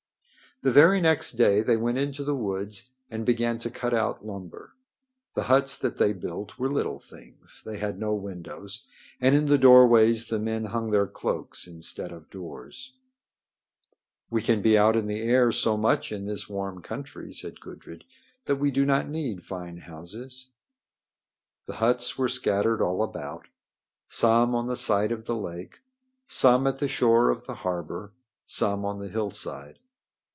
[0.63, 4.75] The very next day they went into the woods and began to cut out lumber.
[5.33, 7.63] The huts that they built were little things.
[7.65, 8.85] They had no windows,
[9.19, 12.93] and in the doorways the men hung their cloaks instead of doors.
[14.29, 18.03] "We can be out in the air so much in this warm country," said Gudrid,
[18.45, 20.49] "that we do not need fine houses."
[21.65, 23.47] The huts were scattered all about,
[24.07, 25.79] some on the side of the lake,
[26.27, 28.11] some at the shore of the harbor,
[28.45, 29.79] some on the hillside.